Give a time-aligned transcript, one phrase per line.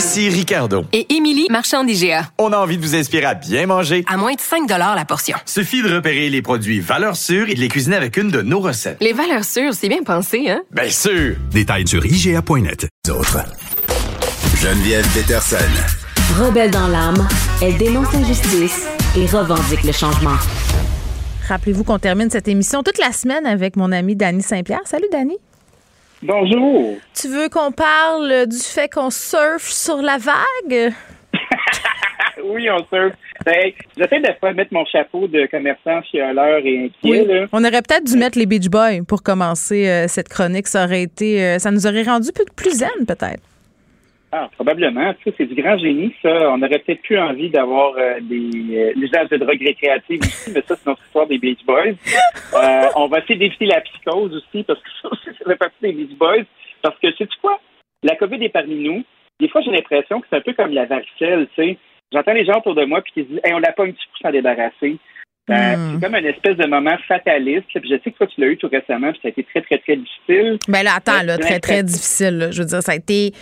[0.00, 0.86] Ici Ricardo.
[0.94, 2.30] Et Émilie, marchand d'IGA.
[2.38, 4.02] On a envie de vous inspirer à bien manger.
[4.08, 5.36] À moins de 5 la portion.
[5.44, 8.60] Suffit de repérer les produits valeurs sûres et de les cuisiner avec une de nos
[8.60, 8.96] recettes.
[9.02, 10.62] Les valeurs sûres, c'est bien pensé, hein?
[10.70, 11.36] Bien sûr!
[11.50, 12.88] Détails sur IGA.net.
[13.06, 13.44] D'autres.
[14.56, 15.56] Geneviève Peterson.
[16.38, 17.28] Rebelle dans l'âme,
[17.60, 18.86] elle dénonce l'injustice
[19.18, 20.38] et revendique le changement.
[21.46, 24.80] Rappelez-vous qu'on termine cette émission toute la semaine avec mon ami Dany Saint-Pierre.
[24.86, 25.36] Salut Dany.
[26.22, 26.98] Bonjour.
[27.14, 30.92] Tu veux qu'on parle du fait qu'on surfe sur la vague?
[32.44, 33.14] oui, on surfe.
[33.46, 37.24] Ben, J'essaie de pas mettre mon chapeau de commerçant chialeur et inquiet.
[37.24, 37.46] Là.
[37.52, 40.66] On aurait peut-être dû mettre les Beach Boys pour commencer euh, cette chronique.
[40.68, 43.42] Ça aurait été, euh, ça nous aurait rendu plus, plus zen, peut-être.
[44.32, 45.12] Ah, probablement.
[45.24, 46.50] Sais, c'est du grand génie, ça.
[46.52, 50.62] On aurait peut-être plus envie d'avoir euh, des euh, l'usage de drogue récréative aussi, mais
[50.68, 51.94] ça, c'est notre histoire des Beach Boys.
[52.54, 55.76] Euh, on va essayer d'éviter la psychose aussi, parce que ça aussi, ça fait partie
[55.82, 56.44] des Beach Boys.
[56.82, 57.58] Parce que, sais-tu quoi?
[58.04, 59.02] La COVID est parmi nous.
[59.40, 61.78] Des fois, j'ai l'impression que c'est un peu comme la varicelle, tu sais.
[62.12, 64.06] J'entends les gens autour de moi puis qui disent hey, on l'a pas un petit
[64.12, 64.96] peu s'en débarrasser.
[65.50, 65.94] Euh, Hmm.
[65.94, 67.64] C'est comme une espèce de moment fataliste.
[67.74, 69.60] Puis je sais que toi, tu l'as eu tout récemment, puis ça a été très,
[69.62, 70.58] très, très difficile.
[70.68, 71.82] Ben là, attends, là, Ouais, très, très ouais.
[71.82, 72.38] difficile.
[72.38, 72.50] là.
[72.52, 73.32] Je veux dire, ça a été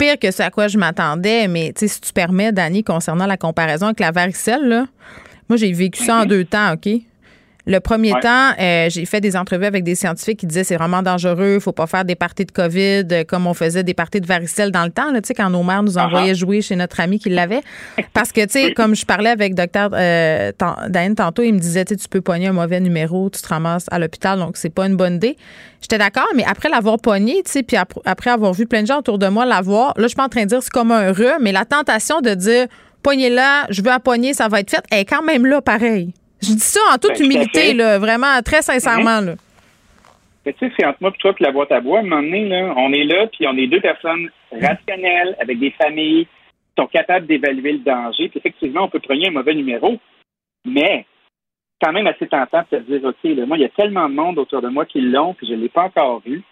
[0.00, 1.46] pire que ce à quoi je m'attendais.
[1.46, 4.86] Mais si tu permets, Dani, concernant la comparaison avec la varicelle, là,
[5.48, 6.88] moi, j'ai vécu ça en deux temps, OK?
[7.72, 8.20] Le premier Ouais.
[8.20, 11.70] temps, euh, j'ai fait des entrevues avec des scientifiques qui disaient c'est vraiment dangereux, faut
[11.70, 14.82] pas faire des parties de COVID euh, comme on faisait des parties de varicelle dans
[14.82, 17.60] le temps, là, quand nos mères nous envoyaient jouer chez notre ami qui l'avait.
[18.12, 20.50] Parce que, tu sais, comme je parlais avec docteur euh,
[20.88, 24.00] Diane tantôt, il me disait, tu peux pogner un mauvais numéro, tu te ramasses à
[24.00, 25.36] l'hôpital, donc c'est pas une bonne idée.
[25.80, 28.88] J'étais d'accord, mais après l'avoir pogné, tu sais, puis ap- après avoir vu plein de
[28.88, 30.90] gens autour de moi l'avoir, là, je suis pas en train de dire c'est comme
[30.90, 32.66] un rhume, mais la tentation de dire,
[33.04, 36.12] pognez-là, je veux à pogner, ça va être fait, elle est quand même là, pareil.
[36.42, 39.34] Je dis ça en toute Ben, humilité, là, vraiment, très sincèrement, là.
[40.44, 41.98] Mais tu sais, c'est entre moi et toi puis la boîte à bois.
[41.98, 45.58] À un moment donné, là, on est là, puis on est deux personnes rationnelles, avec
[45.58, 48.28] des familles qui sont capables d'évaluer le danger.
[48.28, 49.98] Puis effectivement, on peut prendre un mauvais numéro,
[50.64, 51.04] mais
[51.82, 54.14] quand même assez tentant de se dire, OK, là, moi, il y a tellement de
[54.14, 56.42] monde autour de moi qui l'ont, puis je ne l'ai pas encore vu.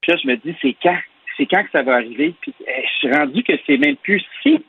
[0.00, 0.98] Puis là, je me dis, c'est quand?
[1.36, 2.34] C'est quand que ça va arriver?
[2.40, 4.64] Puis eh, je suis rendu que c'est même plus si,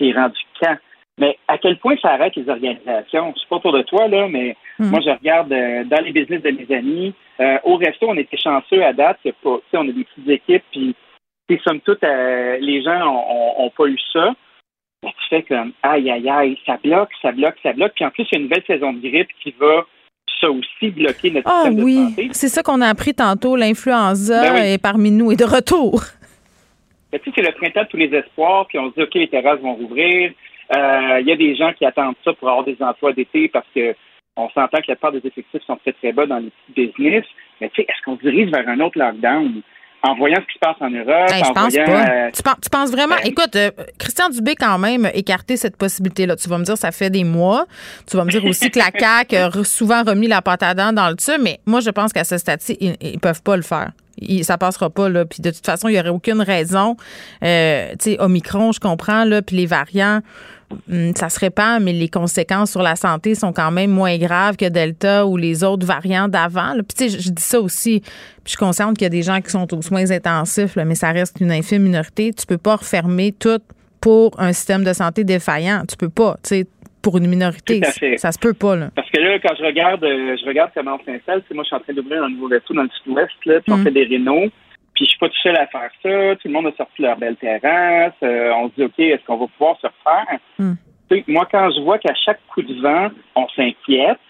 [0.00, 0.76] c'est rendu quand?
[1.18, 3.32] Mais à quel point ça arrête les organisations?
[3.34, 4.90] Je suis pas autour de toi, là, mais Mhm.
[4.90, 7.14] moi, je regarde euh, dans les business de mes amis.
[7.40, 9.18] Euh, au resto, on était chanceux à date.
[9.42, 10.94] pas, on a des petites équipes, puis
[11.64, 14.34] somme toute, euh, les gens ont, ont pas eu ça.
[15.02, 17.92] Ben, tu fais comme, aïe, aïe, aïe, ça bloque, ça bloque, ça bloque.
[17.94, 19.84] Puis en plus, il y a une nouvelle saison de grippe qui va,
[20.40, 22.28] ça aussi, bloquer notre Ah système de oui, santé.
[22.32, 24.60] c'est ça qu'on a appris tantôt, l'influenza Ben oui.
[24.72, 26.00] est parmi nous et de retour.
[27.12, 29.14] Ben, tu sais, c'est le printemps de tous les espoirs, puis on se dit, OK,
[29.14, 30.32] les terrasses vont rouvrir.
[30.74, 33.66] Euh, Il y a des gens qui attendent ça pour avoir des emplois d'été parce
[33.74, 33.94] que
[34.36, 37.24] on s'entend que la part des effectifs sont très, très bas dans les petits business.
[37.60, 39.60] Mais tu sais, est-ce qu'on dirige vers un autre lockdown?
[40.04, 41.84] En voyant ce qui se passe en Europe, Hey, en voyant...
[41.88, 43.14] euh, Tu, penses, tu penses vraiment?
[43.22, 46.34] ben- Écoute, euh, Christian Dubé, quand même, écarté cette possibilité-là.
[46.34, 47.66] Tu vas me dire, ça fait des mois.
[48.10, 50.92] Tu vas me dire aussi que la CAQ a souvent remis la pâte à dents
[50.92, 53.62] dans le dessus, mais moi, je pense qu'à ce stade-ci, ils, ils peuvent pas le
[53.62, 53.92] faire.
[54.42, 55.24] Ça passera pas, là.
[55.24, 56.96] Puis de toute façon, il y aurait aucune raison.
[57.44, 60.20] Euh, tu sais, Omicron, je comprends, là, puis les variants.
[60.90, 64.56] Hum, Ça se répand, mais les conséquences sur la santé sont quand même moins graves
[64.56, 66.74] que Delta ou les autres variants d'avant.
[66.74, 68.00] Puis, tu sais, je, je dis ça aussi.
[68.00, 68.10] Puis,
[68.44, 70.94] je suis consciente qu'il y a des gens qui sont aux soins intensifs, là, mais
[70.94, 72.32] ça reste une infime minorité.
[72.32, 73.60] Tu peux pas refermer tout
[74.00, 75.84] pour un système de santé défaillant.
[75.88, 76.66] Tu peux pas, tu sais,
[77.02, 77.80] pour une minorité.
[77.80, 78.16] Tout à fait.
[78.16, 78.90] Ça se peut pas, là.
[78.94, 81.76] Parce que là, quand je regarde, euh, je regarde comment on s'installe, moi, je suis
[81.76, 84.50] en train d'ouvrir un nouveau resto dans le sud-ouest, là, puis on fait des rénaux.
[84.94, 86.36] Puis je suis pas tout seul à faire ça.
[86.36, 88.14] Tout le monde a sorti leur belle terrasse.
[88.22, 90.38] Euh, on se dit, OK, est-ce qu'on va pouvoir se refaire?
[91.10, 94.20] Sais, moi, quand je vois qu'à chaque coup de vent, on s'inquiète,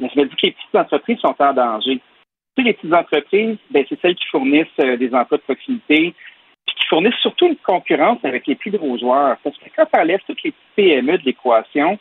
[0.00, 2.00] je me dis que les petites entreprises sont en danger.
[2.56, 6.14] Tu sais, les petites entreprises, ben, c'est celles qui fournissent euh, des emplois de proximité,
[6.66, 9.36] puis qui fournissent surtout une concurrence avec les plus gros joueurs.
[9.42, 11.98] Parce que quand on enlève toutes les petites PME de l'équation,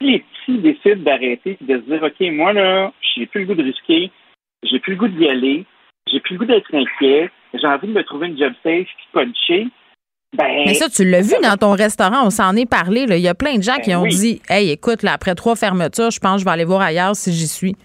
[0.00, 3.46] si les petits décident d'arrêter et de se dire OK, moi là, j'ai plus le
[3.46, 4.10] goût de risquer,
[4.62, 5.64] j'ai plus le goût d'y aller,
[6.14, 9.08] j'ai plus le goût d'être inquiet, j'ai envie de me trouver une job safe puis
[9.12, 9.68] puncher,
[10.36, 13.06] ben Mais ça, tu l'as vu dans ton restaurant, on s'en est parlé.
[13.06, 13.16] là.
[13.16, 14.10] Il y a plein de gens qui Ben ont oui.
[14.16, 17.14] dit Hey, écoute, là, après trois fermetures, je pense que je vais aller voir ailleurs
[17.14, 17.76] si j'y suis.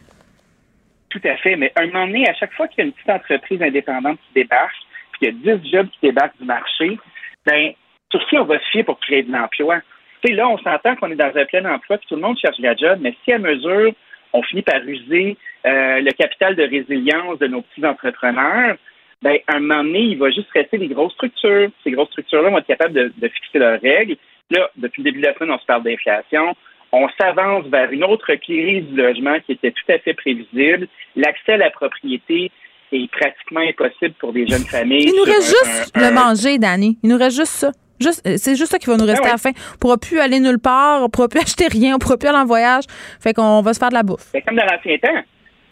[1.09, 1.55] tout à fait.
[1.55, 4.17] Mais à un moment donné, à chaque fois qu'il y a une petite entreprise indépendante
[4.27, 4.75] qui débarque,
[5.11, 6.97] puis qu'il y a 10 jobs qui débarquent du marché,
[7.45, 7.71] ben,
[8.11, 9.81] sur qui on va se fier pour créer de l'emploi?
[10.23, 12.37] Tu sais, là, on s'entend qu'on est dans un plein emploi, puis tout le monde
[12.39, 13.91] cherche la job, mais si à mesure
[14.33, 18.75] on finit par user euh, le capital de résilience de nos petits entrepreneurs,
[19.21, 21.69] ben, à un moment donné, il va juste rester des grosses structures.
[21.83, 24.15] Ces grosses structures-là vont être capables de, de fixer leurs règles.
[24.49, 26.55] Là, depuis le début de la semaine, on se parle d'inflation.
[26.91, 30.87] On s'avance vers une autre crise du logement qui était tout à fait prévisible.
[31.15, 32.49] L'accès à la propriété
[32.91, 35.03] est pratiquement impossible pour des jeunes familles.
[35.07, 36.97] Il nous reste un- juste un- le un- manger, Danny.
[37.03, 37.71] Il nous reste juste ça.
[38.00, 39.30] Juste, euh, c'est juste ça qui va nous rester ouais.
[39.30, 39.51] à la fin.
[39.75, 42.38] On pourra plus aller nulle part, on pourra plus acheter rien, on pourra plus aller
[42.38, 42.86] en voyage.
[43.19, 44.31] Fait qu'on va se faire de la bouffe.
[44.34, 45.22] Ben, comme dans l'ancien temps.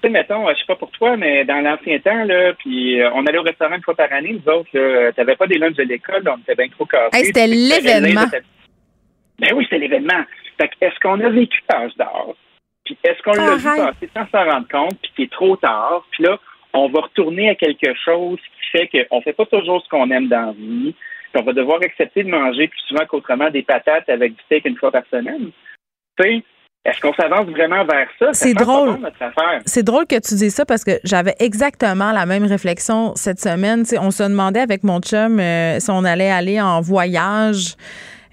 [0.02, 3.02] Tu sais, mettons, euh, je sais pas pour toi, mais dans l'ancien temps, là, puis
[3.02, 5.58] euh, on allait au restaurant une fois par année, nous autres, là, t'avais pas des
[5.58, 7.18] lunchs de l'école, on était bien trop cassés.
[7.18, 8.26] Hey, c'était l'événement.
[9.40, 10.24] Ben oui, c'était l'événement.
[10.60, 12.36] Fait que est-ce qu'on a vécu l'âge d'or?
[12.86, 16.24] Puis est-ce qu'on l'a vu passer sans s'en rendre compte, puis c'est trop tard, puis
[16.24, 16.40] là,
[16.74, 20.28] on va retourner à quelque chose qui fait qu'on fait pas toujours ce qu'on aime
[20.28, 20.96] dans la vie,
[21.38, 24.78] on va devoir accepter de manger plus souvent qu'autrement des patates avec du steak une
[24.78, 25.51] fois par semaine.
[26.19, 26.44] Tu sais,
[26.86, 28.34] est-ce qu'on s'avance vraiment vers ça?
[28.34, 28.92] C'est drôle.
[28.92, 29.62] bon, notre affaire.
[29.66, 33.84] C'est drôle que tu dises ça parce que j'avais exactement la même réflexion cette semaine.
[34.00, 37.75] On se demandait avec mon chum euh, si on allait aller en voyage.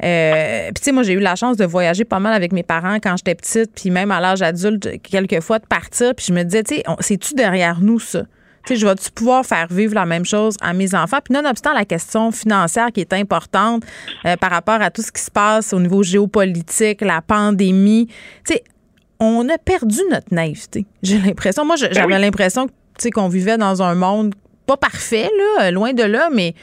[0.02, 2.62] Euh, puis tu sais, moi j'ai eu la chance de voyager pas mal avec mes
[2.62, 6.14] parents quand j'étais petite, puis même à l'âge adulte, quelques fois de partir.
[6.14, 8.22] Puis je me disais, tu sais, c'est-tu derrière nous ça?
[8.66, 11.19] Tu sais, je vais-tu pouvoir faire vivre la même chose à mes enfants?
[11.22, 13.82] Puis nonobstant la question financière qui est importante
[14.25, 18.06] euh, par rapport à tout ce qui se passe au niveau géopolitique, la pandémie,
[18.46, 18.64] tu sais,
[19.20, 20.87] on a perdu notre naïveté.
[21.02, 21.64] J'ai l'impression.
[21.64, 22.22] Moi, je- j'avais Ben oui.
[22.22, 24.34] l'impression que, tu sais, qu'on vivait dans un monde
[24.67, 26.55] pas parfait, là, loin de là, mais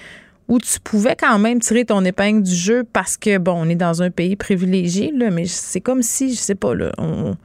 [0.47, 3.75] où tu pouvais quand même tirer ton épingle du jeu parce que, bon, on est
[3.75, 7.35] dans un pays privilégié, là, mais c'est comme si, je sais pas, là, on.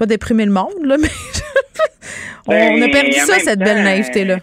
[0.00, 1.08] Pas déprimer le monde, là, mais.
[2.46, 4.38] on, Ben, a perdu ça, cette temps, belle naïveté-là.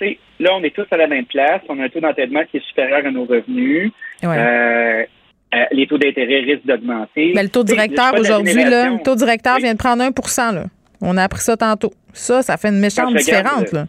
[0.00, 1.60] Sais, là, on est tous à la même place.
[1.68, 3.92] On a un taux d'entêtement qui est supérieur à nos revenus.
[4.24, 4.28] Ouais.
[4.36, 5.04] Euh,
[5.54, 7.30] euh, les taux d'intérêt risquent d'augmenter.
[7.34, 9.62] Mais le taux directeur aujourd'hui, le taux directeur Oui.
[9.62, 10.64] vient de prendre 1 là.
[11.00, 11.92] On a appris ça tantôt.
[12.12, 13.86] Ça, ça fait une méchante différence, euh, là.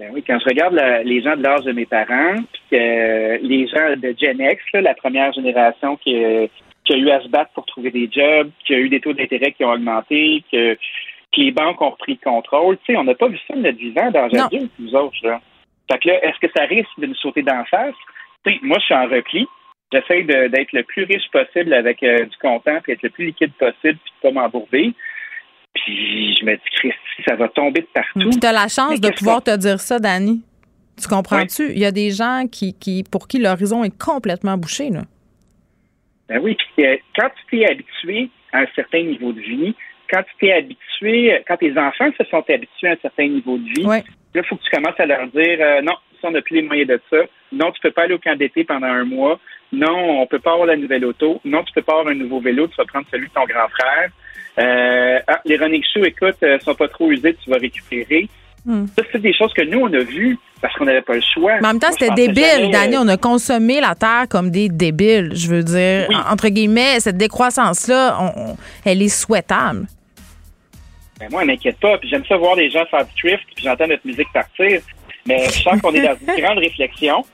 [0.00, 2.76] Ben oui, quand je regarde la- les gens de l'âge de mes parents, puis que
[2.76, 6.14] euh, les gens de Gen X, là, la première génération qui,
[6.90, 9.00] euh, qui a eu à se battre pour trouver des jobs, qui a eu des
[9.00, 12.98] taux d'intérêt qui ont augmenté, que, que les banques ont repris le contrôle, tu sais,
[12.98, 15.16] on n'a pas vu ça de notre vivant dans adulte, nous autres.
[15.22, 15.40] Là.
[15.90, 17.94] Fait que là, est-ce que ça risque de nous sauter d'en face?
[18.44, 19.46] Tu sais, moi, je suis en repli.
[19.92, 23.52] J'essaie d'être le plus riche possible avec euh, du comptant, puis être le plus liquide
[23.54, 24.92] possible, puis de pas m'embourber.
[25.74, 28.30] Puis je me dis, Christy, ça va tomber de partout.
[28.30, 30.42] Tu as la chance de pouvoir te dire ça, Dani.
[31.00, 31.70] Tu comprends-tu?
[31.70, 34.90] Il y a des gens qui, qui, pour qui l'horizon est complètement bouché.
[34.90, 35.02] Là.
[36.28, 39.74] Ben oui, puis euh, quand tu t'es habitué à un certain niveau de vie,
[40.10, 43.64] quand tu t'es habitué, quand tes enfants se sont habitués à un certain niveau de
[43.64, 44.02] vie, Ouais.
[44.34, 46.56] là, il faut que tu commences à leur dire euh, non, ça, on n'a plus
[46.56, 47.18] les moyens de ça.
[47.52, 49.38] Non, tu peux pas aller au camp d'été pendant un mois.
[49.72, 51.40] Non, on peut pas avoir la nouvelle auto.
[51.44, 52.66] Non, tu peux pas avoir un nouveau vélo.
[52.68, 54.10] Tu vas prendre celui de ton grand frère.
[54.58, 57.34] Euh, ah, les running shoes, écoute, euh, sont pas trop usés.
[57.34, 58.28] Tu vas récupérer.
[58.64, 58.86] Hmm.
[58.86, 61.52] Ça, c'est des choses que nous, on a vues parce qu'on n'avait pas le choix.
[61.60, 62.96] Mais en même temps, c'était débile, Dani.
[62.96, 65.30] euh, On a consommé la Terre comme des débiles.
[65.34, 66.16] Je veux dire, Oui.
[66.16, 69.86] en- entre guillemets, cette décroissance-là, on- on- elle est souhaitable.
[71.20, 71.98] Ben moi, elle m'inquiète pas.
[71.98, 74.80] Puis j'aime ça voir les gens faire du thrift, puis j'entends notre musique partir.
[75.26, 77.24] Mais je sens qu'on est dans une grande réflexion.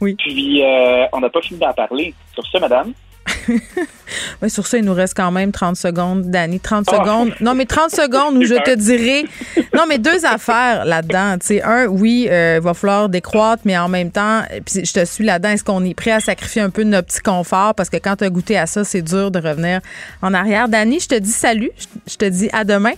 [0.00, 0.14] Oui.
[0.18, 2.14] Puis euh, on n'a pas fini d'en parler.
[2.34, 2.92] Sur ça, madame.
[4.48, 6.60] Sur ça, il nous reste quand même 30 secondes, Dani.
[6.60, 6.96] 30 Ah.
[6.96, 7.34] secondes.
[7.40, 9.26] Non, mais 30 secondes où je te dirai.
[9.74, 11.36] Non, mais deux affaires là-dedans.
[11.42, 15.04] Sais, un, oui, euh, il va falloir décroître, mais en même temps, puis je te
[15.04, 15.50] suis là-dedans.
[15.50, 17.74] Est-ce qu'on est prêt à sacrifier un peu de notre petit confort?
[17.74, 19.80] Parce que quand tu as goûté à ça, c'est dur de revenir
[20.22, 20.68] en arrière.
[20.68, 21.70] Dani, je te dis salut.
[21.76, 22.92] Je- Je te dis à demain.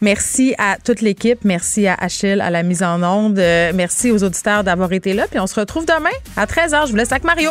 [0.00, 1.38] Merci à toute l'équipe.
[1.44, 3.38] Merci à Achille à la mise en onde.
[3.38, 5.26] Euh, merci aux auditeurs d'avoir été là.
[5.30, 6.86] Puis on se retrouve demain à 13h.
[6.86, 7.50] Je vous laisse avec Mario.